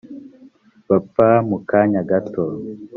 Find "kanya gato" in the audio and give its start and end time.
1.69-2.43